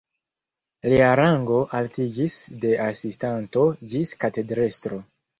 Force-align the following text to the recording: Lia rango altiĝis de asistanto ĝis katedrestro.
Lia 0.91 1.09
rango 1.17 1.59
altiĝis 1.79 2.37
de 2.63 2.71
asistanto 2.85 3.65
ĝis 3.93 4.15
katedrestro. 4.23 4.99